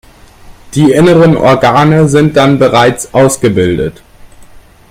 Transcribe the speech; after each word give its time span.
Die 0.73 0.93
inneren 0.93 1.37
Organe 1.37 2.09
sind 2.09 2.35
dann 2.35 2.57
bereits 2.57 3.13
ausgebildet. 3.13 4.01